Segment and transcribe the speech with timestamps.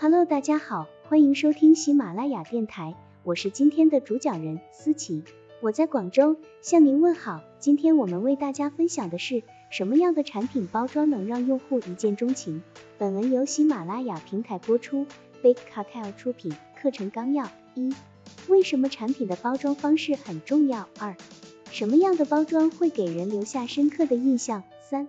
[0.00, 5.24] Hello，大家好，欢迎收听喜马拉雅电台，我是今天的主讲人思琪，
[5.60, 7.40] 我在广州向您问好。
[7.58, 12.62] 今天我们为大家分享的是什么样的产品包装能让用户一见钟情？
[12.96, 15.04] 本文由喜马拉雅平台播出
[15.42, 16.54] ，Big Cartel 出品。
[16.80, 17.92] 课程纲要：一、
[18.46, 20.88] 为什么产品的包装方式很重要？
[21.00, 21.16] 二、
[21.72, 24.62] 什么样的包装会给人留下深刻的印象？
[24.80, 25.08] 三、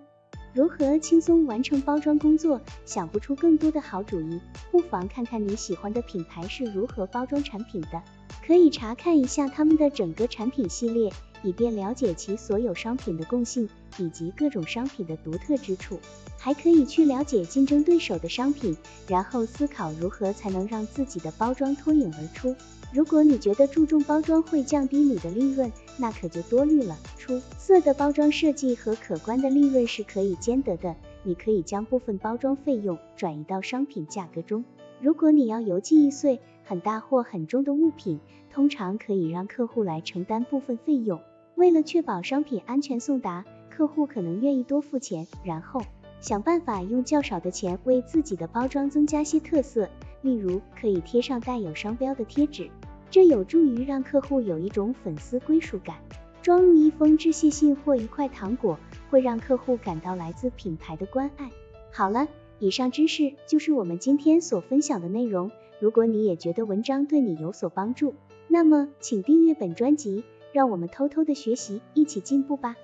[0.52, 2.60] 如何轻松完成包装工作？
[2.84, 4.40] 想不出更多的好主意，
[4.72, 8.02] 不妨看看你喜欢的品牌是如何包装产品的，
[8.46, 11.12] 可以查看一下他们的整个产品系列，
[11.42, 13.68] 以便了解其所有商品的共性
[13.98, 16.00] 以及各种商品的独特之处。
[16.36, 18.74] 还可以去了解竞争对手的商品，
[19.06, 22.56] 然后思考如何才能让自己的包装脱颖而出。
[22.92, 26.98] 如果你觉得注重包装会降低你的利润，那可就多虑了。
[27.18, 30.96] 出色的包装设计和可观的利润是可以兼得的。
[31.22, 34.64] 你可以将部分包装费用转移到商品价格中。
[35.00, 38.20] 如果你要邮寄易碎、很大或很重的物品，
[38.52, 41.20] 通常可以让客户来承担部分费用。
[41.54, 45.80] 为了确保商品安全送达，客户可能愿意多付钱，然后
[46.20, 49.88] 想办法用较少的钱为自己的包装增加些特色，
[50.22, 52.70] 例如可以贴上带有商标的贴纸。
[53.10, 55.96] 这有助于让客户有一种粉丝归属感。
[56.42, 58.78] 装入一封致谢信或一块糖果，
[59.10, 61.50] 会让客户感到来自品牌的关爱。
[61.92, 65.50] 好了，以上知识就是我们今天所分享的内容。
[65.80, 68.14] 如果你也觉得文章对你有所帮助，
[68.48, 72.76] 那么请订阅本专辑，让我们偷偷的学习，一起进步吧。